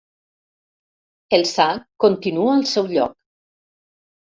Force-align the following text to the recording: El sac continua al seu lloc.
El 1.39 1.45
sac 1.51 1.85
continua 2.05 2.57
al 2.57 2.67
seu 2.75 2.91
lloc. 2.97 3.17